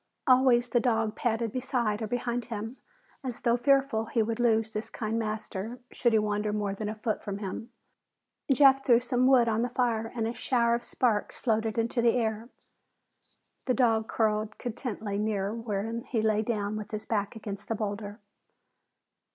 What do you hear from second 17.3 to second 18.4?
against the boulder.